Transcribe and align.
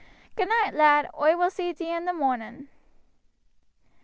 Goodnoight, 0.35 0.73
lad! 0.73 1.11
oi 1.13 1.37
will 1.37 1.51
see 1.51 1.71
thee 1.73 1.93
i' 1.95 1.99
t' 2.03 2.11
morning." 2.11 2.69